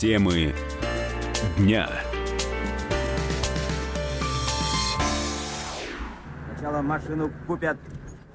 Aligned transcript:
Темы 0.00 0.52
дня. 1.56 1.88
Сначала 6.48 6.82
машину 6.82 7.30
купят, 7.46 7.78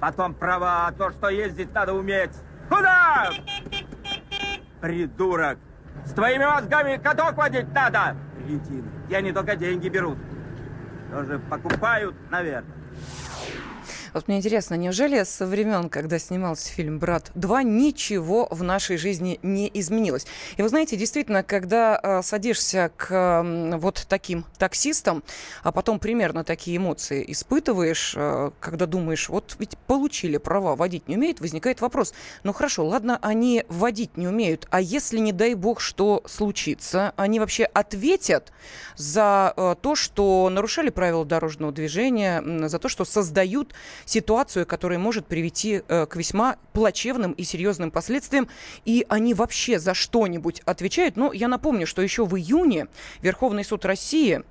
потом 0.00 0.34
права, 0.34 0.88
а 0.88 0.92
то, 0.92 1.10
что 1.10 1.28
ездить 1.28 1.72
надо 1.74 1.92
уметь. 1.92 2.30
Куда? 2.68 3.30
Придурок! 4.80 5.58
С 6.06 6.12
твоими 6.12 6.44
мозгами 6.44 6.96
каток 6.96 7.36
водить 7.36 7.72
надо! 7.74 8.16
Кретины. 8.38 8.88
И 9.08 9.14
они 9.14 9.30
только 9.32 9.54
деньги 9.54 9.88
берут. 9.88 10.18
Тоже 11.12 11.38
покупают, 11.38 12.16
наверное. 12.30 12.74
Вот 14.12 14.26
мне 14.26 14.38
интересно, 14.38 14.74
неужели 14.74 15.22
со 15.22 15.46
времен, 15.46 15.88
когда 15.88 16.18
снимался 16.18 16.70
фильм 16.72 16.98
«Брат 16.98 17.30
2», 17.36 17.62
ничего 17.62 18.48
в 18.50 18.62
нашей 18.62 18.96
жизни 18.96 19.38
не 19.42 19.70
изменилось? 19.72 20.26
И 20.56 20.62
вы 20.62 20.68
знаете, 20.68 20.96
действительно, 20.96 21.44
когда 21.44 22.00
э, 22.02 22.22
садишься 22.22 22.90
к 22.96 23.44
вот 23.78 24.06
таким 24.08 24.44
таксистам, 24.58 25.22
а 25.62 25.70
потом 25.70 26.00
примерно 26.00 26.42
такие 26.42 26.76
эмоции 26.76 27.24
испытываешь, 27.28 28.14
э, 28.16 28.50
когда 28.58 28.86
думаешь, 28.86 29.28
вот 29.28 29.54
ведь 29.60 29.78
получили 29.78 30.38
права, 30.38 30.74
водить 30.74 31.06
не 31.06 31.16
умеют, 31.16 31.40
возникает 31.40 31.80
вопрос, 31.80 32.12
ну 32.42 32.52
хорошо, 32.52 32.84
ладно, 32.84 33.18
они 33.22 33.64
водить 33.68 34.16
не 34.16 34.26
умеют, 34.26 34.66
а 34.70 34.80
если, 34.80 35.18
не 35.18 35.32
дай 35.32 35.54
бог, 35.54 35.80
что 35.80 36.22
случится, 36.26 37.12
они 37.16 37.38
вообще 37.38 37.64
ответят 37.64 38.52
за 38.96 39.54
э, 39.56 39.76
то, 39.80 39.94
что 39.94 40.48
нарушали 40.50 40.90
правила 40.90 41.24
дорожного 41.24 41.72
движения, 41.72 42.42
за 42.68 42.78
то, 42.80 42.88
что 42.88 43.04
создают 43.04 43.72
ситуацию, 44.04 44.66
которая 44.66 44.98
может 44.98 45.26
привести 45.26 45.82
э, 45.86 46.06
к 46.06 46.16
весьма 46.16 46.56
плачевным 46.72 47.32
и 47.32 47.44
серьезным 47.44 47.90
последствиям. 47.90 48.48
И 48.84 49.04
они 49.08 49.34
вообще 49.34 49.78
за 49.78 49.94
что-нибудь 49.94 50.60
отвечают. 50.64 51.16
Но 51.16 51.32
я 51.32 51.48
напомню, 51.48 51.86
что 51.86 52.02
еще 52.02 52.24
в 52.24 52.36
июне 52.36 52.88
Верховный 53.22 53.64
суд 53.64 53.84
России 53.84 54.42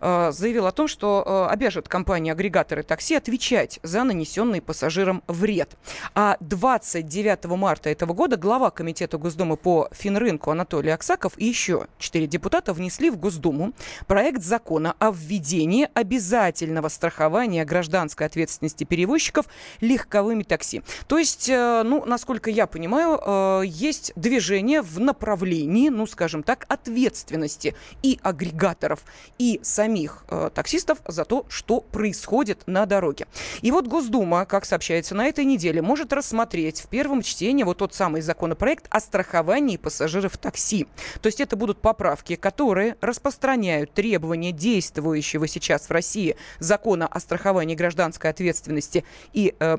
заявил 0.00 0.66
о 0.66 0.72
том, 0.72 0.88
что 0.88 1.22
э, 1.26 1.52
обяжет 1.52 1.88
компании-агрегаторы 1.88 2.82
такси 2.82 3.14
отвечать 3.14 3.80
за 3.82 4.04
нанесенный 4.04 4.62
пассажирам 4.62 5.22
вред. 5.26 5.76
А 6.14 6.36
29 6.40 7.46
марта 7.56 7.90
этого 7.90 8.12
года 8.12 8.36
глава 8.36 8.70
Комитета 8.70 9.18
Госдумы 9.18 9.56
по 9.56 9.88
финрынку 9.92 10.50
Анатолий 10.50 10.90
Аксаков 10.90 11.32
и 11.36 11.44
еще 11.46 11.86
четыре 11.98 12.26
депутата 12.26 12.72
внесли 12.72 13.10
в 13.10 13.16
Госдуму 13.16 13.72
проект 14.06 14.42
закона 14.42 14.94
о 14.98 15.10
введении 15.10 15.88
обязательного 15.94 16.88
страхования 16.88 17.64
гражданской 17.64 18.26
ответственности 18.26 18.84
перевозчиков 18.84 19.46
легковыми 19.80 20.42
такси. 20.42 20.82
То 21.06 21.18
есть, 21.18 21.48
э, 21.48 21.82
ну, 21.84 22.04
насколько 22.04 22.50
я 22.50 22.66
понимаю, 22.66 23.62
есть 23.64 24.12
движение 24.16 24.82
в 24.82 25.00
направлении, 25.00 25.88
ну, 25.88 26.06
скажем 26.06 26.42
так, 26.42 26.64
ответственности 26.68 27.74
и 28.02 28.18
агрегаторов, 28.22 29.00
и 29.38 29.57
самих 29.62 30.24
э, 30.28 30.50
таксистов 30.54 30.98
за 31.06 31.24
то, 31.24 31.46
что 31.48 31.80
происходит 31.80 32.62
на 32.66 32.86
дороге. 32.86 33.26
И 33.62 33.70
вот 33.70 33.86
Госдума, 33.86 34.44
как 34.44 34.64
сообщается 34.64 35.14
на 35.14 35.26
этой 35.26 35.44
неделе, 35.44 35.82
может 35.82 36.12
рассмотреть 36.12 36.80
в 36.80 36.88
первом 36.88 37.22
чтении 37.22 37.62
вот 37.62 37.78
тот 37.78 37.94
самый 37.94 38.20
законопроект 38.20 38.86
о 38.90 39.00
страховании 39.00 39.76
пассажиров 39.76 40.36
такси. 40.36 40.86
То 41.20 41.26
есть 41.26 41.40
это 41.40 41.56
будут 41.56 41.80
поправки, 41.80 42.36
которые 42.36 42.96
распространяют 43.00 43.92
требования 43.92 44.52
действующего 44.52 45.46
сейчас 45.46 45.88
в 45.88 45.90
России 45.90 46.36
закона 46.58 47.06
о 47.06 47.20
страховании 47.20 47.74
гражданской 47.74 48.30
ответственности 48.30 49.04
и 49.32 49.54
э, 49.58 49.76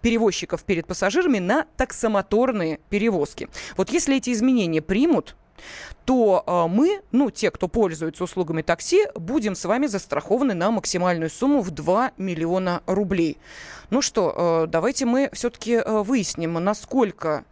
перевозчиков 0.00 0.64
перед 0.64 0.86
пассажирами 0.86 1.38
на 1.38 1.66
таксомоторные 1.76 2.80
перевозки. 2.88 3.48
Вот 3.76 3.90
если 3.90 4.16
эти 4.16 4.32
изменения 4.32 4.82
примут, 4.82 5.36
то 6.04 6.42
э, 6.46 6.74
мы, 6.74 7.00
ну, 7.12 7.30
те, 7.30 7.50
кто 7.50 7.68
пользуется 7.68 8.24
услугами 8.24 8.62
такси, 8.62 9.06
будем 9.14 9.54
с 9.54 9.64
вами 9.64 9.86
застрахованы 9.86 10.54
на 10.54 10.70
максимальную 10.70 11.30
сумму 11.30 11.60
в 11.60 11.70
2 11.70 12.12
миллиона 12.16 12.82
рублей. 12.86 13.38
Ну 13.90 14.02
что, 14.02 14.64
э, 14.64 14.66
давайте 14.68 15.04
мы 15.06 15.30
все-таки 15.32 15.74
э, 15.74 16.02
выясним, 16.02 16.54
насколько 16.54 17.44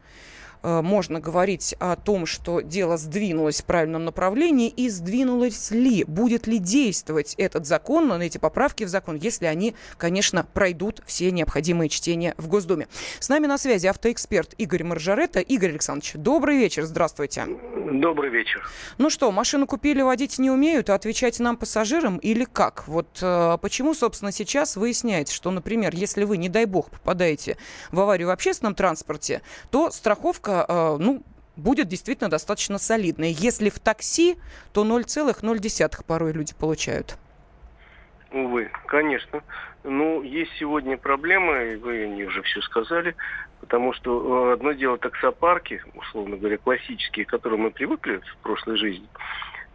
можно 0.63 1.21
говорить 1.21 1.75
о 1.79 1.97
том, 1.97 2.27
что 2.27 2.61
дело 2.61 2.97
сдвинулось 2.97 3.63
в 3.63 3.65
правильном 3.65 4.05
направлении 4.05 4.69
и 4.69 4.89
сдвинулось 4.89 5.71
ли, 5.71 6.05
будет 6.05 6.47
ли 6.47 6.59
действовать 6.59 7.35
этот 7.39 7.67
закон, 7.67 8.09
на 8.09 8.23
эти 8.23 8.39
поправки 8.39 8.85
в 8.85 8.89
закон, 8.89 9.17
если 9.17 9.47
они, 9.47 9.75
конечно, 9.97 10.45
пройдут 10.45 11.03
все 11.07 11.31
необходимые 11.31 11.89
чтения 11.89 12.35
в 12.37 12.49
Госдуме. 12.49 12.89
С 13.19 13.29
нами 13.29 13.47
на 13.47 13.59
связи 13.59 13.87
автоэксперт 13.87 14.55
Игорь 14.59 14.85
Маржарета. 14.85 15.41
Игорь 15.41 15.71
Александрович, 15.71 16.13
добрый 16.15 16.59
вечер, 16.59 16.85
здравствуйте. 16.85 17.47
Добрый 17.93 18.31
вечер. 18.31 18.69
Ну 18.99 19.11
что, 19.11 19.31
машину 19.33 19.67
купили, 19.67 20.03
водить 20.03 20.39
не 20.39 20.51
умеют, 20.51 20.91
а 20.91 20.95
отвечать 20.95 21.39
нам, 21.41 21.57
пассажирам, 21.57 22.19
или 22.19 22.45
как? 22.45 22.87
Вот 22.89 23.19
э, 23.23 23.59
почему, 23.61 23.95
собственно, 23.95 24.33
сейчас 24.33 24.77
выясняется, 24.77 25.35
что, 25.35 25.51
например, 25.51 25.95
если 25.95 26.25
вы, 26.25 26.37
не 26.37 26.49
дай 26.49 26.65
бог, 26.65 26.91
попадаете 26.91 27.57
в 27.93 28.01
аварию 28.01 28.29
в 28.29 28.31
общественном 28.31 28.75
транспорте, 28.75 29.43
то 29.71 29.91
страховка 29.91 30.50
ставка, 30.51 30.67
э, 30.69 30.97
ну, 30.99 31.23
будет 31.57 31.89
действительно 31.89 32.31
достаточно 32.31 32.79
солидная. 32.79 33.29
Если 33.29 33.71
в 33.71 33.79
такси, 33.79 34.37
то 34.73 34.85
0,0 34.85 36.05
порой 36.07 36.33
люди 36.33 36.55
получают. 36.55 37.17
Увы, 38.33 38.71
конечно. 38.87 39.43
Ну, 39.83 40.23
есть 40.23 40.53
сегодня 40.59 40.97
проблемы, 40.97 41.79
вы 41.83 42.05
они 42.05 42.25
уже 42.25 42.43
все 42.43 42.61
сказали, 42.61 43.17
потому 43.61 43.93
что 43.93 44.51
э, 44.51 44.53
одно 44.53 44.73
дело 44.73 44.99
таксопарки, 44.99 45.83
условно 45.95 46.37
говоря, 46.37 46.59
классические, 46.59 47.25
к 47.27 47.31
которым 47.31 47.63
мы 47.63 47.71
привыкли 47.71 48.19
в 48.19 48.37
прошлой 48.43 48.77
жизни, 48.77 49.09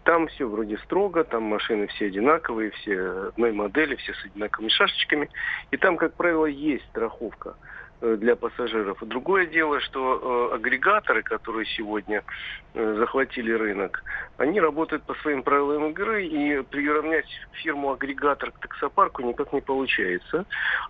там 0.04 0.28
все 0.28 0.48
вроде 0.48 0.78
строго, 0.78 1.24
там 1.24 1.44
машины 1.44 1.88
все 1.88 2.06
одинаковые, 2.06 2.70
все 2.72 3.30
одной 3.30 3.52
модели, 3.52 3.96
все 3.96 4.14
с 4.14 4.26
одинаковыми 4.26 4.70
шашечками, 4.70 5.30
и 5.72 5.78
там, 5.78 5.98
как 5.98 6.14
правило, 6.14 6.46
есть 6.46 6.86
страховка. 6.92 7.56
Э, 8.02 8.18
для 8.18 8.36
пассажиров. 8.36 8.98
Другое 9.02 9.46
дело, 9.46 9.80
что 9.80 10.50
э, 10.52 10.56
агрегаторы, 10.56 11.24
которые 11.24 11.66
сегодня 11.66 12.26
э, 12.74 12.96
захватили 13.00 13.54
рынок, 13.54 14.04
они 14.38 14.60
работают 14.60 15.04
по 15.04 15.14
своим 15.16 15.44
правилам 15.44 15.92
игры, 15.92 16.26
и 16.26 16.62
приравнять 16.64 17.26
фирму-агрегатор 17.54 18.52
к 18.52 18.60
таксопарку 18.60 19.22
никак 19.22 19.54
не 19.54 19.62
получается. 19.62 20.46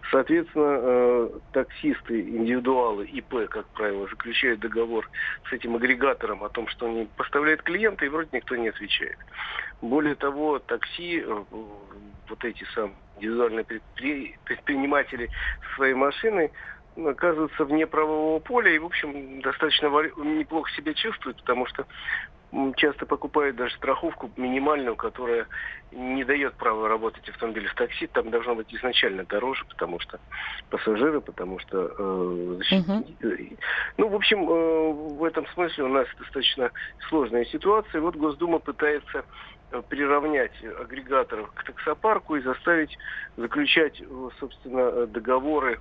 Соответственно, 0.09 1.29
таксисты, 1.51 2.21
индивидуалы, 2.21 3.05
ИП, 3.05 3.49
как 3.49 3.67
правило, 3.67 4.07
заключают 4.07 4.61
договор 4.61 5.07
с 5.47 5.53
этим 5.53 5.75
агрегатором 5.75 6.43
о 6.43 6.49
том, 6.49 6.67
что 6.67 6.87
они 6.87 7.07
поставляют 7.17 7.61
клиента, 7.61 8.03
и 8.05 8.09
вроде 8.09 8.29
никто 8.31 8.55
не 8.55 8.69
отвечает. 8.69 9.17
Более 9.79 10.15
того, 10.15 10.57
такси, 10.57 11.23
вот 12.29 12.43
эти 12.43 12.63
самые 12.73 12.95
индивидуальные 13.17 13.65
предприниматели 14.45 15.29
своей 15.75 15.93
машиной 15.93 16.51
оказываются 16.97 17.65
вне 17.65 17.87
правового 17.87 18.39
поля 18.39 18.71
и, 18.73 18.79
в 18.79 18.85
общем, 18.85 19.41
достаточно 19.41 19.87
неплохо 19.87 20.71
себя 20.71 20.93
чувствуют, 20.93 21.37
потому 21.37 21.65
что 21.65 21.85
часто 22.77 23.05
покупают 23.05 23.55
даже 23.55 23.75
страховку 23.75 24.31
минимальную, 24.37 24.95
которая 24.95 25.47
не 25.91 26.23
дает 26.23 26.53
права 26.55 26.87
работать 26.87 27.27
автомобилю 27.29 27.69
в 27.69 27.75
такси. 27.75 28.07
Там 28.07 28.29
должно 28.29 28.55
быть 28.55 28.73
изначально 28.73 29.23
дороже, 29.25 29.65
потому 29.65 29.99
что 29.99 30.19
пассажиры, 30.69 31.21
потому 31.21 31.59
что... 31.59 31.91
Э, 31.97 32.55
защит... 32.57 32.87
uh 32.87 33.57
Ну, 33.97 34.09
в 34.09 34.15
общем, 34.15 34.49
э, 34.49 34.91
в 34.91 35.23
этом 35.23 35.47
смысле 35.47 35.85
у 35.85 35.89
нас 35.89 36.07
достаточно 36.19 36.71
сложная 37.09 37.45
ситуация. 37.45 38.01
Вот 38.01 38.15
Госдума 38.15 38.59
пытается 38.59 39.25
э, 39.71 39.81
приравнять 39.89 40.53
агрегаторов 40.79 41.51
к 41.53 41.63
таксопарку 41.63 42.35
и 42.35 42.41
заставить 42.41 42.97
заключать, 43.37 44.01
э, 44.01 44.29
собственно, 44.39 45.07
договоры 45.07 45.79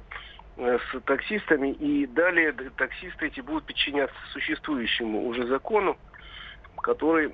с 0.56 1.00
таксистами, 1.04 1.72
и 1.72 2.06
далее 2.06 2.52
таксисты 2.52 3.26
эти 3.26 3.40
будут 3.40 3.66
подчиняться 3.66 4.16
существующему 4.32 5.26
уже 5.26 5.46
закону, 5.46 5.98
который 6.82 7.28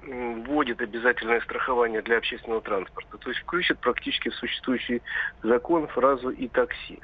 вводит 0.44 0.80
обязательное 0.80 1.40
страхование 1.40 2.02
для 2.02 2.18
общественного 2.18 2.62
транспорта. 2.62 3.18
То 3.18 3.30
есть 3.30 3.42
включит 3.42 3.80
практически 3.80 4.28
в 4.28 4.34
существующий 4.36 5.02
закон 5.42 5.88
фразу 5.88 6.30
«и 6.30 6.48
такси». 6.48 7.00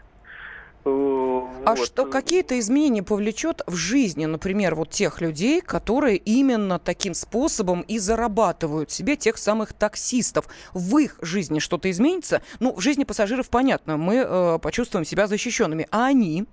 А 0.88 1.75
вот. 1.75 1.79
что 1.85 2.06
какие-то 2.06 2.59
изменения 2.61 3.03
повлечет 3.03 3.62
в 3.67 3.75
жизни, 3.75 4.27
например, 4.27 4.77
вот 4.77 4.91
тех 4.91 5.21
людей, 5.21 5.61
которые 5.61 6.17
именно 6.17 6.79
таким 6.79 7.12
способом 7.12 7.81
и 7.81 7.99
зарабатывают 7.99 8.93
себе 8.93 9.17
тех 9.17 9.37
самых 9.37 9.73
таксистов? 9.73 10.47
В 10.73 10.99
их 10.99 11.19
жизни 11.21 11.59
что-то 11.59 11.91
изменится? 11.91 12.41
Ну, 12.61 12.73
в 12.73 12.81
жизни 12.81 13.03
пассажиров 13.03 13.50
понятно, 13.50 13.97
мы 13.97 14.17
э, 14.17 14.59
почувствуем 14.61 15.05
себя 15.05 15.27
защищенными, 15.27 15.88
а 15.91 16.06
они? 16.06 16.44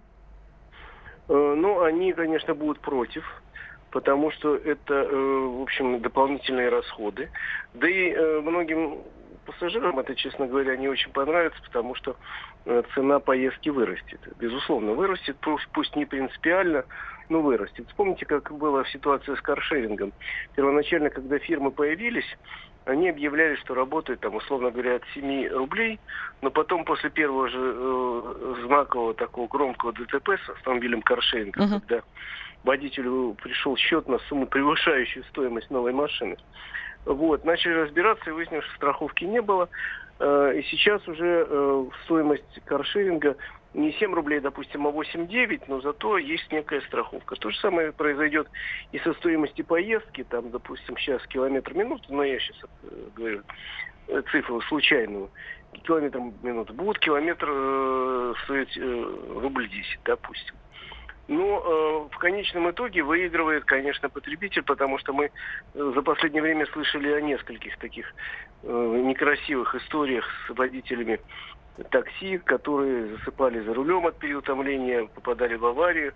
Э, 1.29 1.53
ну, 1.55 1.83
они, 1.83 2.13
конечно, 2.13 2.55
будут 2.55 2.79
против 2.79 3.23
потому 3.91 4.31
что 4.31 4.55
это, 4.55 4.93
э, 4.95 5.15
в 5.15 5.61
общем, 5.61 6.01
дополнительные 6.01 6.69
расходы. 6.69 7.29
Да 7.75 7.87
и 7.87 8.09
э, 8.09 8.41
многим 8.41 9.03
пассажирам 9.43 9.99
это, 9.99 10.15
честно 10.15 10.47
говоря, 10.47 10.75
не 10.75 10.87
очень 10.87 11.11
понравится, 11.11 11.61
потому 11.63 11.95
что 11.95 12.15
э, 12.65 12.83
цена 12.93 13.19
поездки 13.19 13.69
вырастет. 13.69 14.19
Безусловно, 14.39 14.93
вырастет, 14.93 15.37
пусть, 15.41 15.67
пусть 15.73 15.95
не 15.95 16.05
принципиально, 16.05 16.85
но 17.29 17.41
вырастет. 17.41 17.87
Вспомните, 17.87 18.25
как 18.25 18.51
была 18.51 18.85
ситуация 18.85 19.35
с 19.35 19.41
каршерингом. 19.41 20.13
Первоначально, 20.55 21.09
когда 21.09 21.37
фирмы 21.39 21.71
появились, 21.71 22.37
они 22.85 23.09
объявляли, 23.09 23.55
что 23.55 23.73
работают, 23.73 24.19
там, 24.19 24.35
условно 24.35 24.71
говоря, 24.71 24.95
от 24.95 25.03
7 25.13 25.47
рублей, 25.49 25.99
но 26.41 26.51
потом 26.51 26.83
после 26.83 27.09
первого 27.09 27.47
же 27.47 27.59
э, 27.59 28.55
знакового 28.65 29.13
такого 29.13 29.47
громкого 29.47 29.93
ДТП 29.93 30.31
с 30.45 30.49
автомобилем 30.49 31.01
каршеринга, 31.01 31.61
uh-huh. 31.61 31.79
когда 31.79 32.03
водителю 32.63 33.35
пришел 33.41 33.77
счет 33.77 34.07
на 34.07 34.19
сумму, 34.19 34.47
превышающую 34.47 35.23
стоимость 35.25 35.69
новой 35.69 35.93
машины, 35.93 36.37
вот, 37.05 37.43
начали 37.45 37.73
разбираться 37.73 38.29
и 38.29 38.33
выяснилось, 38.33 38.65
что 38.65 38.75
страховки 38.75 39.25
не 39.25 39.41
было. 39.41 39.69
Э, 40.19 40.53
и 40.55 40.63
сейчас 40.63 41.05
уже 41.07 41.45
э, 41.47 41.85
стоимость 42.05 42.61
каршеринга 42.65 43.35
не 43.73 43.91
7 43.93 44.13
рублей, 44.13 44.39
допустим, 44.39 44.87
а 44.87 44.91
8-9, 44.91 45.63
но 45.67 45.81
зато 45.81 46.17
есть 46.17 46.51
некая 46.51 46.81
страховка. 46.81 47.35
То 47.35 47.49
же 47.49 47.57
самое 47.59 47.91
произойдет 47.91 48.47
и 48.91 48.99
со 48.99 49.13
стоимостью 49.15 49.65
поездки, 49.65 50.23
там, 50.23 50.51
допустим, 50.51 50.95
сейчас 50.97 51.25
километр 51.27 51.73
минут, 51.73 52.03
но 52.09 52.23
я 52.23 52.39
сейчас 52.39 52.57
э, 52.83 52.87
говорю 53.15 53.41
цифру 54.31 54.61
случайную, 54.63 55.29
километр 55.83 56.19
минут, 56.43 56.71
будет 56.71 56.99
километр 56.99 58.35
стоить 58.43 58.77
рубль 58.77 59.69
10, 59.69 59.99
допустим. 60.03 60.55
Но 61.27 62.09
э, 62.09 62.15
в 62.15 62.17
конечном 62.17 62.69
итоге 62.69 63.01
выигрывает, 63.01 63.63
конечно, 63.63 64.09
потребитель, 64.09 64.63
потому 64.63 64.97
что 64.97 65.13
мы 65.13 65.25
э, 65.25 65.91
за 65.95 66.01
последнее 66.01 66.41
время 66.41 66.65
слышали 66.67 67.09
о 67.11 67.21
нескольких 67.21 67.77
таких 67.77 68.13
э, 68.63 69.01
некрасивых 69.05 69.73
историях 69.75 70.25
с 70.47 70.49
водителями 70.49 71.21
такси, 71.89 72.37
которые 72.37 73.07
засыпали 73.17 73.59
за 73.61 73.73
рулем 73.73 74.05
от 74.05 74.17
переутомления, 74.17 75.05
попадали 75.05 75.55
в 75.55 75.65
аварию, 75.65 76.13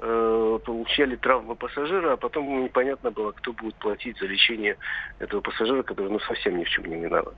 э, 0.00 0.58
получали 0.64 1.16
травмы 1.16 1.54
пассажира, 1.56 2.12
а 2.12 2.16
потом 2.16 2.64
непонятно 2.64 3.10
было, 3.10 3.32
кто 3.32 3.52
будет 3.52 3.74
платить 3.76 4.18
за 4.18 4.26
лечение 4.26 4.76
этого 5.18 5.40
пассажира, 5.40 5.82
который 5.82 6.10
ну, 6.10 6.20
совсем 6.20 6.58
ни 6.58 6.64
в 6.64 6.68
чем 6.68 6.86
не 6.86 6.96
виноват. 6.96 7.34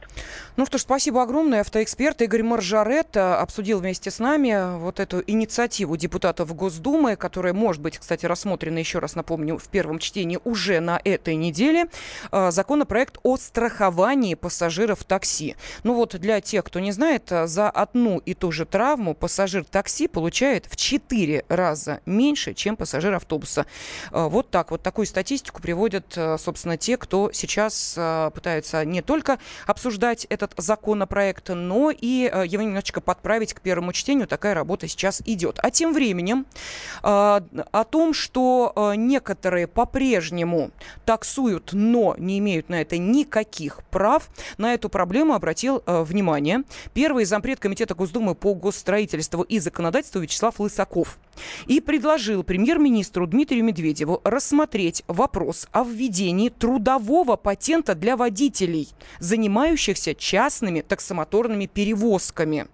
Ну 0.57 0.67
что 0.67 0.79
ж, 0.79 0.83
спасибо 0.83 1.23
огромное. 1.23 1.61
Автоэксперт 1.61 2.23
Игорь 2.23 2.43
Маржарет 2.43 3.17
обсудил 3.17 3.81
вместе 3.81 4.11
с 4.11 4.19
нами 4.19 4.79
вот 4.79 5.01
эту 5.01 5.23
инициативу 5.27 5.97
депутатов 5.97 6.55
Госдумы, 6.55 7.17
которая 7.17 7.53
может 7.53 7.83
быть, 7.83 7.99
кстати, 7.99 8.27
рассмотрена, 8.27 8.79
еще 8.79 8.99
раз 8.99 9.17
напомню, 9.17 9.59
в 9.59 9.69
первом 9.69 9.99
чтении 9.99 10.39
уже 10.45 10.81
на 10.81 11.01
этой 11.03 11.35
неделе. 11.35 11.87
Э, 12.31 12.51
законопроект 12.51 13.19
о 13.23 13.37
страховании 13.37 14.35
пассажиров 14.35 15.05
такси. 15.05 15.57
Ну 15.85 15.95
вот 15.95 16.15
для 16.17 16.41
тех, 16.41 16.65
кто 16.65 16.79
не 16.79 16.93
знает, 16.93 17.29
за 17.29 17.62
за 17.63 17.71
одну 17.71 18.19
и 18.19 18.35
ту 18.35 18.51
же 18.51 18.65
травму 18.65 19.15
пассажир 19.15 19.65
такси 19.65 20.09
получает 20.09 20.67
в 20.67 20.75
4 20.75 21.45
раза 21.49 22.01
меньше, 22.07 22.55
чем 22.55 22.77
пассажир 22.77 23.15
автобуса. 23.15 23.67
Э, 24.11 24.27
вот 24.27 24.51
так. 24.51 24.73
Вот 24.73 24.83
такую 24.83 25.07
статистику 25.07 25.63
приводят, 25.63 26.15
э, 26.17 26.39
собственно, 26.39 26.77
те, 26.77 26.97
кто 26.97 27.31
сейчас 27.33 27.95
э, 27.97 28.31
пытаются 28.35 28.85
не 28.85 29.01
только 29.01 29.39
обсуждать 29.67 30.25
этот 30.25 30.55
законопроект, 30.57 31.51
но 31.51 31.93
и 31.93 32.31
его 32.47 32.63
немножечко 32.63 33.01
подправить 33.01 33.55
к 33.55 33.61
первому 33.61 33.93
чтению. 33.93 34.27
Такая 34.27 34.55
работа 34.55 34.89
сейчас 34.89 35.23
идет. 35.25 35.59
А 35.63 35.71
тем 35.71 35.93
временем 35.93 36.47
о 37.03 37.85
том, 37.91 38.15
что 38.15 38.93
некоторые 38.97 39.67
по-прежнему 39.67 40.71
таксуют, 41.05 41.71
но 41.73 42.15
не 42.19 42.39
имеют 42.39 42.69
на 42.69 42.81
это 42.81 42.99
никаких 42.99 43.83
прав, 43.91 44.29
на 44.59 44.75
эту 44.75 44.89
проблему 44.89 45.35
обратил 45.35 45.83
внимание 45.87 46.63
первый 46.95 47.25
зампред 47.25 47.52
зампред 47.53 47.61
Комитета 47.61 47.95
Госдумы 47.95 48.35
по 48.35 48.55
госстроительству 48.55 49.43
и 49.43 49.59
законодательству 49.59 50.21
Вячеслав 50.21 50.59
Лысаков 50.59 51.19
и 51.67 51.81
предложил 51.81 52.43
премьер-министру 52.43 53.27
Дмитрию 53.27 53.65
Медведеву 53.65 54.21
рассмотреть 54.25 55.03
вопрос 55.07 55.69
о 55.73 55.85
введении 55.85 56.49
трудового 56.49 57.37
патента 57.37 57.95
для 57.95 58.17
водителей, 58.17 58.89
занимающихся 59.19 60.15
частными 60.15 60.81
таксомоторными 60.81 61.67
перевозками. 61.67 62.67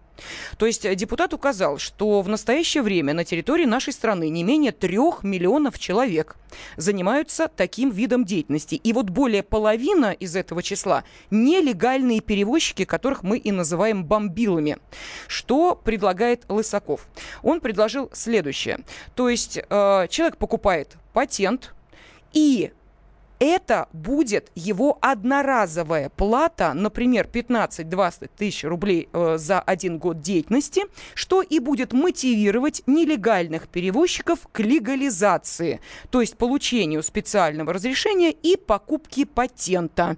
То 0.56 0.66
есть 0.66 0.84
э, 0.84 0.94
депутат 0.94 1.34
указал, 1.34 1.78
что 1.78 2.22
в 2.22 2.28
настоящее 2.28 2.82
время 2.82 3.14
на 3.14 3.24
территории 3.24 3.64
нашей 3.64 3.92
страны 3.92 4.28
не 4.28 4.44
менее 4.44 4.72
трех 4.72 5.22
миллионов 5.22 5.78
человек 5.78 6.36
занимаются 6.76 7.48
таким 7.48 7.90
видом 7.90 8.24
деятельности. 8.24 8.74
И 8.76 8.92
вот 8.92 9.10
более 9.10 9.42
половина 9.42 10.12
из 10.12 10.36
этого 10.36 10.62
числа 10.62 11.04
нелегальные 11.30 12.20
перевозчики, 12.20 12.84
которых 12.84 13.22
мы 13.22 13.38
и 13.38 13.52
называем 13.52 14.04
бомбилами. 14.04 14.78
Что 15.26 15.74
предлагает 15.74 16.44
Лысаков? 16.48 17.08
Он 17.42 17.60
предложил 17.60 18.10
следующее. 18.12 18.80
То 19.14 19.28
есть 19.28 19.58
э, 19.58 20.06
человек 20.08 20.36
покупает 20.36 20.96
патент 21.12 21.74
и 22.32 22.72
это 23.38 23.88
будет 23.92 24.50
его 24.54 24.98
одноразовая 25.00 26.08
плата, 26.10 26.72
например, 26.74 27.28
15-20 27.32 28.30
тысяч 28.36 28.64
рублей 28.64 29.08
э, 29.12 29.36
за 29.38 29.60
один 29.60 29.98
год 29.98 30.20
деятельности, 30.20 30.82
что 31.14 31.42
и 31.42 31.58
будет 31.58 31.92
мотивировать 31.92 32.82
нелегальных 32.86 33.68
перевозчиков 33.68 34.40
к 34.50 34.60
легализации, 34.60 35.80
то 36.10 36.20
есть 36.20 36.36
получению 36.36 37.02
специального 37.02 37.72
разрешения 37.72 38.32
и 38.32 38.56
покупки 38.56 39.24
патента. 39.24 40.16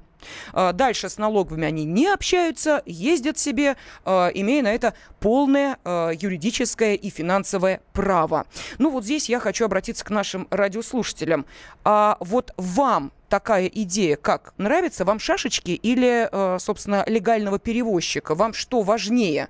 А, 0.53 0.73
дальше 0.73 1.09
с 1.09 1.19
налоговыми 1.19 1.67
они 1.67 1.85
не 1.85 2.07
общаются, 2.07 2.83
ездят 2.87 3.39
себе, 3.39 3.77
а, 4.05 4.29
имея 4.29 4.63
на 4.63 4.73
это 4.73 4.95
полное 5.19 5.79
а, 5.85 6.11
юридическое 6.11 6.95
и 6.95 7.11
финансовое 7.11 7.81
право. 7.93 8.47
Ну 8.79 8.91
вот 8.91 9.05
здесь 9.05 9.29
я 9.29 9.41
хочу 9.41 9.65
обратиться 9.65 10.05
к 10.05 10.11
нашим 10.11 10.47
радиослушателям. 10.51 11.47
А 11.85 12.17
вот 12.21 12.53
вам 12.57 13.13
такая 13.31 13.67
идея, 13.67 14.17
как 14.17 14.53
нравится 14.59 15.06
вам 15.06 15.19
шашечки 15.19 15.71
или, 15.71 16.29
собственно, 16.59 17.05
легального 17.06 17.59
перевозчика? 17.59 18.35
Вам 18.35 18.53
что 18.53 18.82
важнее? 18.82 19.49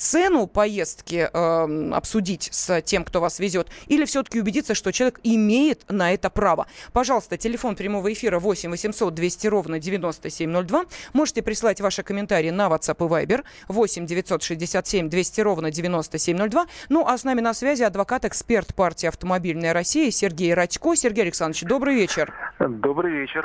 цену 0.00 0.46
поездки 0.46 1.28
э, 1.32 1.90
обсудить 1.92 2.48
с 2.52 2.80
тем, 2.82 3.04
кто 3.04 3.20
вас 3.20 3.38
везет, 3.38 3.68
или 3.86 4.04
все-таки 4.04 4.40
убедиться, 4.40 4.74
что 4.74 4.92
человек 4.92 5.20
имеет 5.22 5.84
на 5.88 6.12
это 6.12 6.30
право. 6.30 6.66
Пожалуйста, 6.92 7.36
телефон 7.36 7.76
прямого 7.76 8.12
эфира 8.12 8.38
8 8.38 8.70
800 8.70 9.14
200 9.14 9.46
ровно 9.46 9.78
9702. 9.78 10.84
Можете 11.12 11.42
прислать 11.42 11.80
ваши 11.80 12.02
комментарии 12.02 12.50
на 12.50 12.68
WhatsApp 12.68 12.96
и 13.04 13.26
Viber 13.26 13.44
8 13.68 14.06
967 14.06 15.08
200 15.08 15.40
ровно 15.42 15.70
9702. 15.70 16.66
Ну, 16.88 17.06
а 17.06 17.18
с 17.18 17.24
нами 17.24 17.40
на 17.40 17.52
связи 17.52 17.82
адвокат-эксперт 17.82 18.74
партии 18.74 19.06
«Автомобильная 19.06 19.72
Россия» 19.72 20.10
Сергей 20.10 20.54
Радько. 20.54 20.94
Сергей 20.94 21.22
Александрович, 21.22 21.62
добрый 21.64 21.94
вечер. 21.94 22.49
Добрый 22.68 23.12
вечер. 23.12 23.44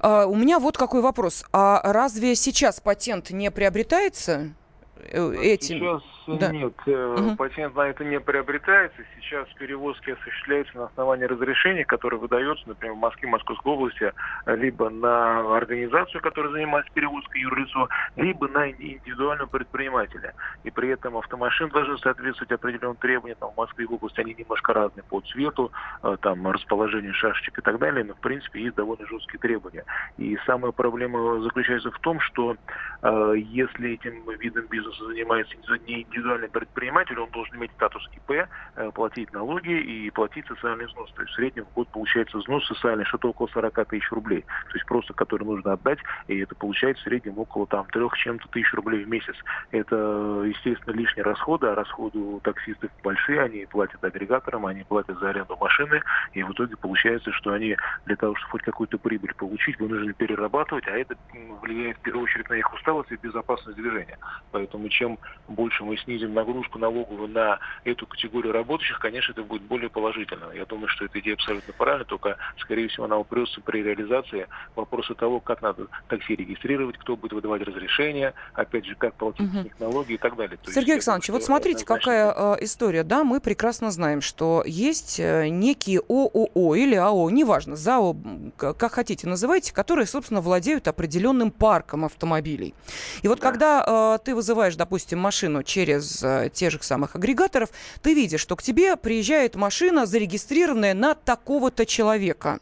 Uh, 0.00 0.26
у 0.26 0.36
меня 0.36 0.58
вот 0.58 0.76
какой 0.76 1.00
вопрос. 1.00 1.46
А 1.52 1.80
разве 1.82 2.34
сейчас 2.34 2.78
патент 2.78 3.30
не 3.30 3.50
приобретается? 3.50 4.52
Э, 4.96 5.34
этим? 5.40 5.78
Сейчас 5.78 6.02
да. 6.26 6.50
нет, 6.50 6.74
угу. 6.86 7.36
патент 7.36 7.74
на 7.74 7.82
это 7.82 8.04
не 8.04 8.20
приобретается. 8.20 8.98
Сейчас 9.16 9.48
перевозки 9.58 10.10
осуществляются 10.10 10.76
на 10.76 10.84
основании 10.86 11.24
разрешения, 11.24 11.84
которое 11.84 12.16
выдается, 12.16 12.68
например, 12.68 12.94
в 12.94 12.98
Москве, 12.98 13.28
Московской 13.28 13.72
области, 13.72 14.12
либо 14.46 14.90
на 14.90 15.56
организацию, 15.56 16.20
которая 16.20 16.52
занимается 16.52 16.92
перевозкой 16.92 17.42
юрлицо, 17.42 17.88
либо 18.16 18.48
на 18.48 18.70
индивидуального 18.70 19.48
предпринимателя. 19.48 20.34
И 20.64 20.70
при 20.70 20.88
этом 20.88 21.16
автомашин 21.16 21.68
должны 21.68 21.98
соответствовать 21.98 22.52
определенным 22.52 22.96
требованиям. 22.96 23.38
Там, 23.40 23.50
в 23.50 23.56
Москве 23.56 23.84
и 23.84 23.86
в 23.86 23.92
области 23.92 24.20
они 24.20 24.34
немножко 24.34 24.72
разные 24.72 25.04
по 25.04 25.20
цвету, 25.20 25.70
э, 26.02 26.16
там, 26.20 26.46
расположению 26.48 27.14
шашечек 27.14 27.58
и 27.58 27.62
так 27.62 27.78
далее, 27.78 28.04
но 28.04 28.14
в 28.14 28.20
принципе 28.20 28.62
есть 28.62 28.76
довольно 28.76 29.06
жесткие 29.06 29.38
требования. 29.38 29.84
И 30.18 30.38
самая 30.46 30.72
проблема 30.72 31.40
заключается 31.42 31.90
в 31.90 31.98
том, 32.00 32.20
что 32.20 32.56
э, 33.02 33.34
если 33.36 33.92
этим 33.92 34.28
видом 34.38 34.66
бизнеса 34.66 35.04
занимается 35.06 35.54
не 35.86 36.02
индивидуальный 36.14 36.48
предприниматель, 36.48 37.18
он 37.18 37.30
должен 37.30 37.56
иметь 37.56 37.72
статус 37.72 38.08
ИП, 38.14 38.48
э, 38.76 38.90
платить 38.92 39.32
налоги 39.32 39.72
и 39.72 40.10
платить 40.10 40.46
социальный 40.46 40.86
взнос. 40.86 41.10
То 41.12 41.22
есть 41.22 41.32
в 41.32 41.36
среднем 41.36 41.64
в 41.64 41.72
год 41.74 41.88
получается 41.88 42.38
взнос 42.38 42.66
социальный 42.66 43.04
что-то 43.04 43.30
около 43.30 43.48
40 43.48 43.84
тысяч 43.88 44.10
рублей. 44.12 44.42
То 44.42 44.74
есть 44.74 44.86
просто 44.86 45.12
который 45.12 45.44
нужно 45.44 45.72
отдать, 45.72 45.98
и 46.28 46.38
это 46.38 46.54
получается 46.54 47.02
в 47.02 47.08
среднем 47.08 47.38
около 47.38 47.66
там 47.66 47.86
трех 47.86 48.16
чем-то 48.16 48.48
тысяч 48.48 48.72
рублей 48.74 49.04
в 49.04 49.08
месяц. 49.08 49.34
Это, 49.70 49.96
естественно, 50.44 50.94
лишние 50.94 51.24
расходы, 51.24 51.66
а 51.66 51.74
расходы 51.74 52.18
у 52.18 52.40
таксистов 52.40 52.90
большие, 53.02 53.40
они 53.40 53.66
платят 53.66 54.02
агрегаторам, 54.04 54.66
они 54.66 54.84
платят 54.84 55.18
за 55.18 55.30
аренду 55.30 55.56
машины, 55.56 56.02
и 56.32 56.42
в 56.42 56.52
итоге 56.52 56.76
получается, 56.76 57.32
что 57.32 57.52
они 57.52 57.76
для 58.06 58.16
того, 58.16 58.34
чтобы 58.36 58.52
хоть 58.52 58.62
какую-то 58.62 58.98
прибыль 58.98 59.34
получить, 59.34 59.78
вынуждены 59.78 60.12
перерабатывать, 60.12 60.86
а 60.86 60.92
это 60.92 61.16
влияет 61.60 61.98
в 61.98 62.00
первую 62.00 62.24
очередь 62.24 62.48
на 62.48 62.54
их 62.54 62.72
усталость 62.72 63.10
и 63.10 63.16
безопасность 63.16 63.76
движения. 63.76 64.18
Поэтому 64.52 64.88
чем 64.88 65.18
больше 65.48 65.84
мы 65.84 65.96
снизим 66.04 66.34
нагрузку 66.34 66.78
налоговую 66.78 67.28
на 67.28 67.58
эту 67.84 68.06
категорию 68.06 68.52
работающих, 68.52 68.98
конечно, 68.98 69.32
это 69.32 69.42
будет 69.42 69.62
более 69.62 69.90
положительно. 69.90 70.52
Я 70.54 70.64
думаю, 70.66 70.88
что 70.88 71.04
эта 71.04 71.18
идея 71.20 71.34
абсолютно 71.34 71.72
правильная, 71.74 72.04
только, 72.04 72.36
скорее 72.58 72.88
всего, 72.88 73.04
она 73.04 73.18
упрется 73.18 73.60
при 73.60 73.82
реализации 73.82 74.46
вопроса 74.76 75.14
того, 75.14 75.40
как 75.40 75.62
надо 75.62 75.86
такси 76.08 76.36
регистрировать, 76.36 76.98
кто 76.98 77.16
будет 77.16 77.32
выдавать 77.32 77.62
разрешение, 77.62 78.34
опять 78.54 78.86
же, 78.86 78.94
как 78.94 79.14
платить 79.14 79.52
угу. 79.52 79.64
технологии 79.64 80.14
и 80.14 80.18
так 80.18 80.36
далее. 80.36 80.56
То 80.56 80.70
Сергей 80.70 80.94
есть, 80.94 81.08
Александрович, 81.08 81.30
вот 81.30 81.44
смотрите, 81.44 81.84
какая 81.84 82.32
э, 82.32 82.56
история. 82.60 83.02
Да, 83.02 83.24
мы 83.24 83.40
прекрасно 83.40 83.90
знаем, 83.90 84.20
что 84.20 84.62
есть 84.66 85.18
э, 85.18 85.48
некие 85.48 86.00
ООО 86.08 86.74
или 86.74 86.94
АО, 86.94 87.30
неважно, 87.30 87.76
ЗАО, 87.76 88.16
как 88.56 88.92
хотите 88.92 89.26
называйте, 89.26 89.72
которые, 89.72 90.06
собственно, 90.06 90.40
владеют 90.40 90.88
определенным 90.88 91.50
парком 91.50 92.04
автомобилей. 92.04 92.74
И 93.22 93.28
вот 93.28 93.40
да. 93.40 93.50
когда 93.50 94.16
э, 94.16 94.24
ты 94.24 94.34
вызываешь, 94.34 94.76
допустим, 94.76 95.18
машину 95.18 95.62
через 95.62 95.93
э, 96.00 96.50
те 96.52 96.70
же 96.70 96.78
самых 96.82 97.16
агрегаторов, 97.16 97.70
ты 98.02 98.14
видишь, 98.14 98.40
что 98.40 98.56
к 98.56 98.62
тебе 98.62 98.96
приезжает 98.96 99.54
машина, 99.54 100.06
зарегистрированная 100.06 100.94
на 100.94 101.14
такого-то 101.14 101.86
человека. 101.86 102.58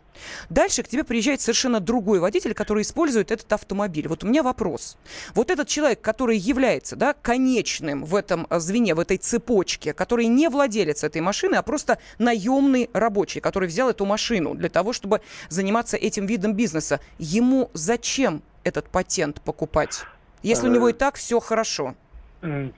Дальше 0.51 0.83
к 0.83 0.89
тебе 0.89 1.05
приезжает 1.05 1.41
совершенно 1.41 1.81
другой 1.81 2.21
водитель, 2.21 2.55
который 2.55 2.83
использует 2.83 3.31
этот 3.31 3.53
автомобиль. 3.53 4.09
Вот 4.09 4.25
у 4.25 4.27
меня 4.27 4.43
вопрос. 4.43 4.97
Вот 5.35 5.51
этот 5.51 5.69
человек, 5.69 6.01
который 6.01 6.37
является 6.37 6.97
да, 6.97 7.15
конечным 7.15 8.05
в 8.05 8.15
этом 8.15 8.47
звене, 8.51 8.95
в 8.95 9.01
этой 9.01 9.17
цепочке, 9.17 9.93
который 9.93 10.27
не 10.27 10.49
владелец 10.49 11.05
этой 11.05 11.21
машины, 11.21 11.57
а 11.57 11.62
просто 11.62 11.99
наемный 12.19 12.91
рабочий, 12.93 13.41
который 13.41 13.69
взял 13.69 13.89
эту 13.89 14.05
машину 14.05 14.55
для 14.55 14.69
того, 14.69 14.93
чтобы 14.93 15.23
заниматься 15.49 15.97
этим 15.97 16.27
видом 16.27 16.55
бизнеса, 16.55 17.01
ему 17.19 17.71
зачем 17.75 18.43
этот 18.65 18.89
патент 18.89 19.41
покупать? 19.41 20.05
Если 20.43 20.69
у 20.69 20.71
него 20.71 20.89
и 20.89 20.93
так 20.93 21.17
все 21.17 21.41
хорошо. 21.41 21.95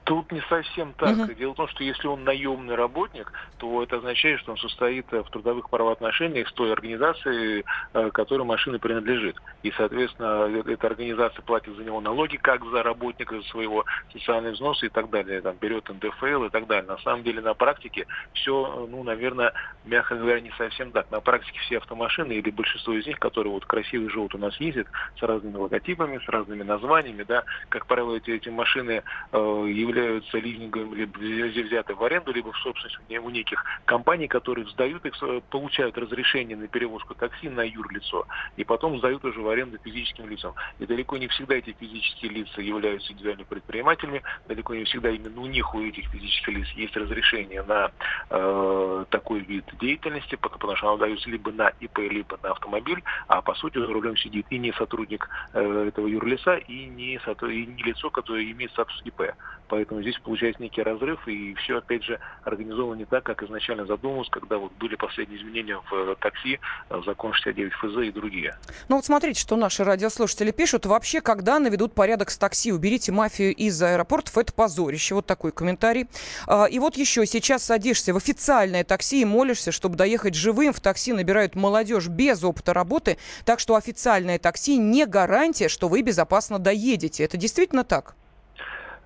Тут 0.05 0.31
не 0.31 0.43
совсем 0.43 0.93
так. 0.93 1.17
Угу. 1.17 1.33
Дело 1.35 1.53
в 1.53 1.57
том, 1.57 1.69
что 1.69 1.85
если 1.85 2.07
он 2.07 2.23
наемный 2.25 2.75
работник, 2.75 3.33
то 3.57 3.83
это 3.83 3.97
означает, 3.97 4.41
что 4.41 4.53
он 4.53 4.59
состоит 4.59 5.11
в 5.11 5.25
трудовых 5.31 5.71
правоотношениях 5.71 6.49
с 6.49 6.53
той 6.53 6.71
организацией, 6.71 7.65
э, 7.95 8.11
которой 8.11 8.43
машина 8.43 8.79
принадлежит. 8.79 9.37
И, 9.63 9.71
соответственно, 9.71 10.49
э, 10.49 10.73
эта 10.73 10.87
организация 10.87 11.41
платит 11.41 11.75
за 11.77 11.83
него 11.83 12.03
налоги, 12.03 12.37
как 12.37 12.63
за 12.67 12.83
работника, 12.83 13.37
за 13.41 13.43
своего 13.45 13.87
социальные 14.13 14.53
взносы 14.53 14.87
и 14.87 14.89
так 14.91 15.09
далее. 15.09 15.41
Там 15.41 15.57
берет 15.59 15.89
НДФЛ 15.89 16.45
и 16.45 16.51
так 16.51 16.67
далее. 16.67 16.87
На 16.87 16.99
самом 16.99 17.23
деле, 17.23 17.41
на 17.41 17.55
практике 17.55 18.07
все, 18.35 18.87
ну, 18.91 19.03
наверное, 19.03 19.55
мягко 19.87 20.17
говоря, 20.17 20.41
не 20.41 20.53
совсем 20.59 20.91
так. 20.91 21.11
На 21.11 21.21
практике 21.21 21.59
все 21.61 21.79
автомашины 21.79 22.33
или 22.33 22.51
большинство 22.51 22.93
из 22.93 23.07
них, 23.07 23.19
которые 23.19 23.55
вот 23.55 23.65
красивые 23.65 24.11
живут 24.11 24.35
у 24.35 24.39
нас 24.39 24.55
ездят, 24.61 24.89
с 25.19 25.23
разными 25.23 25.57
логотипами, 25.57 26.19
с 26.19 26.29
разными 26.29 26.65
названиями, 26.65 27.23
да, 27.23 27.45
как 27.71 27.87
правило, 27.87 28.15
эти, 28.17 28.31
эти 28.31 28.51
машины 28.51 29.03
э, 29.33 29.54
являются 29.67 30.39
лизинговыми, 30.39 30.95
либо 30.97 31.19
взяты 31.67 31.95
в 31.95 32.05
аренду, 32.05 32.33
либо 32.33 32.53
в 32.53 32.59
собственность 32.59 32.99
у 33.11 33.31
неких 33.31 33.65
компаний, 33.85 34.29
которые 34.29 34.67
сдают 34.69 35.05
их, 35.07 35.15
получают 35.51 35.97
разрешение 35.97 36.57
на 36.57 36.69
перевозку 36.69 37.15
такси 37.15 37.49
на 37.49 37.63
юрлицо, 37.63 38.27
и 38.57 38.65
потом 38.65 38.99
сдают 38.99 39.25
уже 39.25 39.41
в 39.41 39.49
аренду 39.49 39.79
физическим 39.83 40.29
лицам. 40.29 40.55
И 40.79 40.87
далеко 40.87 41.17
не 41.17 41.29
всегда 41.29 41.57
эти 41.57 41.75
физические 41.79 42.33
лица 42.33 42.61
являются 42.61 43.13
индивидуальными 43.13 43.47
предпринимателями, 43.47 44.23
далеко 44.49 44.75
не 44.75 44.85
всегда 44.85 45.11
именно 45.11 45.41
у 45.41 45.47
них, 45.47 45.75
у 45.75 45.81
этих 45.81 46.09
физических 46.11 46.49
лиц 46.49 46.69
есть 46.77 46.97
разрешение 46.97 47.63
на 47.63 47.91
э, 48.31 49.05
такой 49.11 49.41
вид 49.41 49.65
деятельности, 49.81 50.37
потому 50.37 50.77
что 50.77 50.89
оно 50.89 50.97
дается 50.99 51.31
либо 51.31 51.53
на 51.53 51.69
ИП, 51.81 51.99
либо 51.99 52.39
на 52.43 52.51
автомобиль, 52.51 53.03
а 53.29 53.43
по 53.43 53.55
сути 53.55 53.79
за 53.79 53.87
рулем 53.87 54.17
сидит 54.17 54.47
и 54.51 54.59
не 54.59 54.73
сотрудник 54.73 55.29
э, 55.53 55.89
этого 55.89 56.07
юрлица, 56.07 56.57
и 56.57 56.87
не, 56.87 57.15
и 57.15 57.67
не 57.67 57.83
лицо, 57.83 58.11
которое 58.11 58.51
имеет 58.51 58.71
статус 58.73 59.01
ИП. 59.05 59.35
Поэтому 59.69 60.03
здесь 60.03 60.19
получается 60.19 60.63
некий 60.63 60.83
разрыв, 60.83 61.27
и 61.27 61.55
все, 61.55 61.79
опять 61.79 62.05
же, 62.05 62.21
организовано 62.45 62.99
не 62.99 63.07
так, 63.07 63.25
как 63.25 63.43
изначально 63.43 63.87
задумывалось, 63.87 64.29
когда 64.29 64.59
вот 64.59 64.73
были 64.75 64.95
последние 64.95 65.41
изменения 65.41 65.81
в 65.91 65.93
э, 65.93 66.15
такси, 66.21 66.61
э, 66.91 67.03
закон 67.05 67.33
69 67.33 67.73
ФЗ 67.73 67.97
и 68.05 68.13
другие. 68.13 68.57
Ну 68.89 68.97
вот 68.97 69.05
смотрите, 69.05 69.41
что 69.41 69.57
наши 69.57 69.85
радиослушатели 69.85 70.51
пишут. 70.51 70.87
Вообще, 70.87 71.21
когда 71.21 71.59
наведут 71.59 71.95
порядок 71.95 72.31
с 72.31 72.39
такси, 72.39 72.73
уберите 72.73 73.11
мафию 73.13 73.55
из 73.55 73.83
аэропортов, 73.83 74.37
это 74.39 74.53
позорище. 74.53 75.15
Вот 75.15 75.27
такой 75.27 75.51
комментарий. 75.51 76.09
А, 76.47 76.67
и 76.67 76.79
вот 76.79 76.97
еще, 76.97 77.25
сейчас 77.27 77.65
садишься 77.65 78.13
в 78.13 78.17
официальное 78.17 78.85
такси 78.85 79.23
и 79.23 79.25
молишься, 79.25 79.73
чтобы 79.73 79.97
доехать 79.97 80.35
живым. 80.35 80.73
В 80.73 80.81
такси 80.81 81.13
набирают 81.13 81.55
молодежь 81.55 82.09
без 82.09 82.45
опыта 82.45 82.75
работы, 82.75 83.19
так 83.45 83.61
что 83.61 83.77
официальное 83.77 84.39
такси 84.39 84.77
не 84.77 85.07
гарантия, 85.07 85.69
что 85.69 85.89
вы 85.89 86.03
безопасно 86.03 86.59
доедете. 86.59 87.25
Это 87.25 87.37
действительно 87.37 87.85
так? 87.85 88.15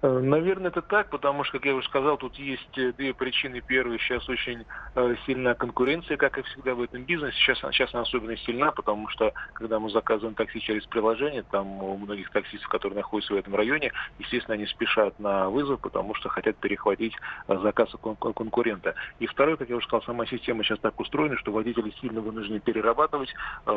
Э, 0.01 0.19
наверное, 0.21 0.69
это 0.69 0.81
так, 0.81 1.11
потому 1.11 1.43
что, 1.43 1.59
как 1.59 1.67
я 1.67 1.75
уже 1.75 1.87
сказал, 1.89 2.17
тут 2.19 2.37
есть 2.37 2.79
э, 2.79 2.93
две 2.93 3.13
причины. 3.15 3.61
Первая, 3.61 3.99
сейчас 3.99 4.29
очень 4.29 4.65
э, 4.95 5.15
сильная 5.27 5.55
конкуренция, 5.55 6.17
как 6.17 6.39
и 6.39 6.43
всегда 6.43 6.75
в 6.75 6.83
этом 6.83 7.03
бизнесе. 7.03 7.37
Сейчас, 7.37 7.59
сейчас 7.73 7.93
она 7.93 8.03
особенно 8.03 8.37
сильна, 8.37 8.71
потому 8.71 9.09
что, 9.09 9.33
когда 9.55 9.81
мы 9.81 9.91
заказываем 9.91 10.37
такси 10.37 10.61
через 10.61 10.87
приложение, 10.87 11.43
там 11.51 11.83
у 11.83 11.97
многих 11.97 12.31
таксистов, 12.31 12.69
которые 12.69 12.99
находятся 12.99 13.35
в 13.35 13.37
этом 13.37 13.57
районе, 13.57 13.93
естественно, 14.21 14.55
они 14.55 14.67
спешат 14.67 15.19
на 15.19 15.51
вызов, 15.51 15.81
потому 15.81 16.15
что 16.15 16.29
хотят 16.29 16.57
перехватить 16.57 17.15
заказ 17.49 17.91
конкурента. 18.21 18.95
И 19.19 19.27
второе, 19.27 19.57
как 19.57 19.69
я 19.69 19.77
уже 19.77 19.87
сказал, 19.87 20.03
сама 20.05 20.27
система 20.27 20.63
сейчас 20.63 20.79
так 20.79 20.99
устроена, 21.01 21.37
что 21.39 21.51
водители 21.51 21.93
сильно 22.01 22.21
вынуждены 22.21 22.61
перерабатывать, 22.61 23.35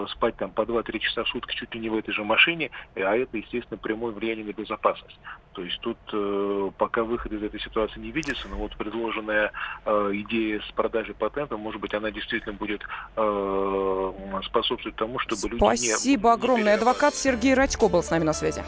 спать 0.10 0.36
там 0.38 0.52
по 0.52 0.62
2-3 0.62 1.00
часа 1.00 1.24
в 1.24 1.30
сутки 1.30 1.56
чуть 1.56 1.74
ли 1.74 1.82
не 1.82 1.90
в 1.90 1.96
этой 1.96 2.14
же 2.14 2.24
машине, 2.24 2.70
а 2.96 3.16
это, 3.16 3.38
естественно, 3.38 3.78
прямое 3.78 4.12
влияние 4.12 4.46
на 4.46 4.54
безопасность. 4.54 5.20
То 5.54 5.64
есть 5.64 5.80
тут 5.82 5.98
э, 6.14 6.72
пока 6.78 7.04
выход 7.04 7.32
из 7.32 7.44
этой 7.44 7.60
ситуации 7.60 8.00
не 8.00 8.12
видится, 8.12 8.48
но 8.48 8.58
вот 8.58 8.76
предложенная 8.78 9.52
э, 9.86 10.12
идея 10.14 10.62
с 10.62 10.72
продажей 10.72 11.14
патента, 11.14 11.58
может 11.58 11.82
быть, 11.82 11.94
она 11.94 12.12
действительно 12.12 12.54
будет 12.54 12.82
э, 13.16 14.14
способствовать 14.46 14.96
тому, 14.96 15.20
чтобы 15.20 15.50
люди 15.50 15.64
не... 15.64 15.78
Спасибо 15.78 16.34
огромное. 16.34 16.76
Адвокат 16.76 17.16
Сергей 17.16 17.54
Радько 17.54 17.88
был 17.88 18.04
с 18.04 18.12
нами 18.12 18.24
на 18.24 18.34
связи. 18.34 18.64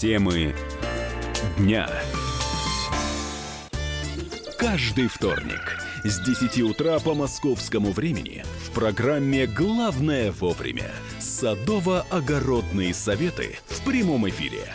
Темы 0.00 0.54
дня. 1.58 1.88
Каждый 4.58 5.08
вторник 5.08 5.78
с 6.04 6.20
10 6.20 6.62
утра 6.62 6.98
по 7.00 7.14
московскому 7.14 7.92
времени 7.92 8.44
в 8.64 8.72
программе 8.72 9.46
«Главное 9.46 10.32
вовремя» 10.32 10.90
садово-огородные 11.18 12.94
советы 12.94 13.58
в 13.66 13.84
прямом 13.84 14.28
эфире. 14.28 14.74